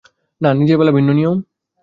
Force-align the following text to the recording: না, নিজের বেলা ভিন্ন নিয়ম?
না, 0.41 0.49
নিজের 0.53 0.77
বেলা 0.77 0.91
ভিন্ন 0.91 1.09
নিয়ম? 1.13 1.37